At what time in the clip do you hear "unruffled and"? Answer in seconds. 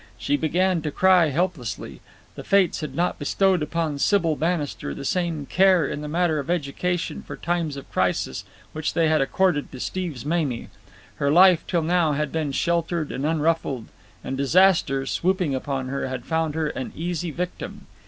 13.27-14.35